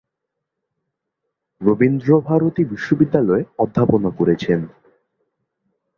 রবীন্দ্রভারতী 1.61 2.63
বিশ্ববিদ্যালয়ে 2.63 3.43
অধ্যাপনা 3.57 4.09
করেছেন। 4.17 4.59